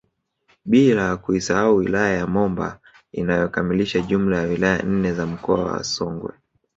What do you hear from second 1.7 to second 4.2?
wilaya ya Momba inayokamilisha